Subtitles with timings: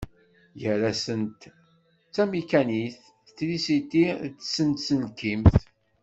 [0.61, 1.39] Gar-asent
[2.13, 3.03] tamikanikt,
[3.35, 5.55] trisiti d tsenselkimt.